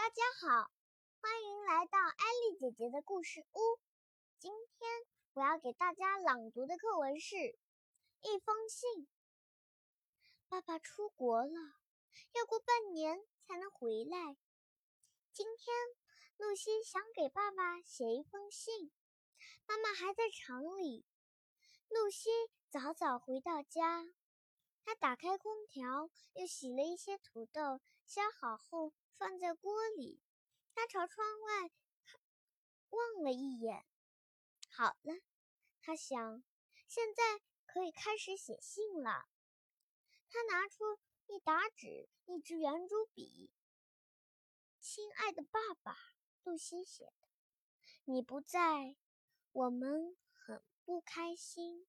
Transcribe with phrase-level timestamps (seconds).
[0.00, 0.70] 大家好，
[1.20, 3.78] 欢迎来到艾丽姐姐的故事屋。
[4.38, 4.90] 今天
[5.34, 7.36] 我要给大家朗读的课文是
[8.22, 8.88] 《一封信》。
[10.48, 11.52] 爸爸出国了，
[12.32, 14.38] 要过半年才能回来。
[15.32, 15.76] 今天
[16.38, 18.90] 露西想给爸爸写一封信，
[19.66, 21.04] 妈妈还在厂里。
[21.90, 22.30] 露西
[22.70, 24.06] 早早回到家，
[24.84, 28.92] 他打开空调，又洗了一些土豆，削好后。
[29.12, 30.22] 放在锅里，
[30.74, 31.70] 他朝窗外
[32.06, 32.18] 看，
[32.88, 33.84] 望了一眼。
[34.70, 35.12] 好了，
[35.82, 36.42] 他想，
[36.88, 39.26] 现在可以开始写信了。
[40.30, 43.52] 他拿出一沓纸，一支圆珠笔。
[44.80, 45.98] 亲爱的爸爸，
[46.44, 47.28] 露西写的
[48.04, 48.96] ：“你不在，
[49.52, 51.86] 我们很不开心。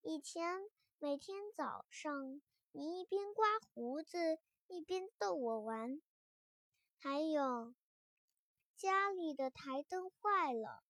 [0.00, 0.70] 以前
[1.02, 6.02] 每天早上，你一边刮胡子，一边逗我玩。”
[7.00, 7.74] 还有，
[8.76, 10.84] 家里的台灯坏了，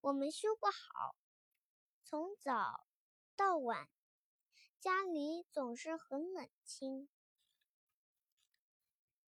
[0.00, 1.14] 我们修不好。
[2.02, 2.84] 从早
[3.36, 3.88] 到晚，
[4.80, 7.08] 家里总是很冷清。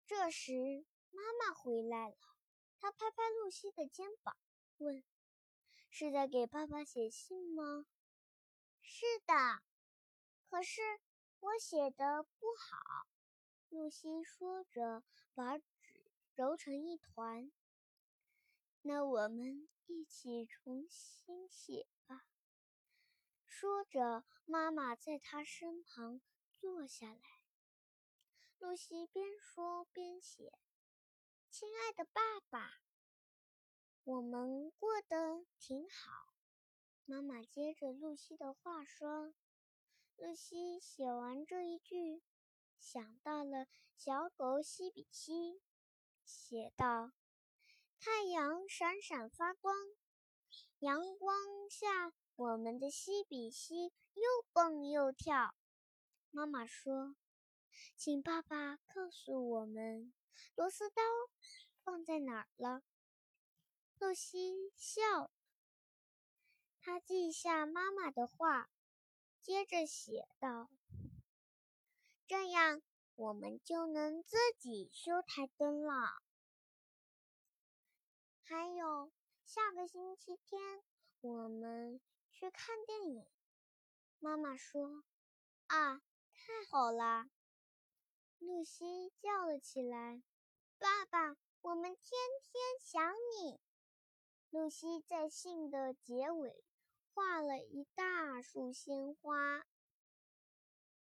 [0.06, 2.16] 这时，妈妈回来了，
[2.80, 4.38] 她拍拍露西的肩膀，
[4.78, 5.04] 问
[5.92, 7.88] ：“是在给爸爸写信吗
[8.80, 9.62] ？”“是的，
[10.54, 10.84] 可是
[11.40, 13.08] 我写的不好。”
[13.70, 15.66] 露西说着，把纸。
[16.36, 17.52] 揉成一团，
[18.84, 22.28] 那我们一起重新写吧。
[23.46, 27.42] 说着，妈妈在他身旁坐下来。
[28.60, 30.54] 露西边说边写
[31.50, 32.80] ：“亲爱的爸爸，
[34.04, 36.36] 我们过得挺好。”
[37.06, 39.34] 妈妈接着露西的话说。
[40.18, 42.22] 露西写完这一句，
[42.80, 45.62] 想到了小狗西比西。
[46.26, 47.12] 写道
[48.00, 49.76] ：“太阳闪闪发光，
[50.80, 51.36] 阳光
[51.70, 55.54] 下，我们的西比西又蹦又跳。”
[56.32, 57.18] 妈妈说
[57.98, 60.14] ：“请爸爸告诉我们，
[60.56, 61.02] 螺丝刀
[61.84, 62.82] 放在哪儿了？”
[64.00, 65.32] 露西笑了，
[66.80, 68.70] 她记下妈妈的话，
[69.44, 70.72] 接着写道
[72.26, 72.82] ：“这样。”
[73.16, 75.94] 我们就能自己修台灯了。
[78.42, 79.12] 还有，
[79.46, 80.84] 下个星期天
[81.22, 83.28] 我们去看电影。
[84.18, 85.04] 妈妈说
[85.70, 87.28] ：“啊，太好了！”
[88.40, 90.24] 露西叫了起来
[90.80, 93.62] ：“爸爸，我们天天想你。”
[94.50, 96.64] 露西在信的结尾
[97.14, 99.64] 画了一大束鲜花。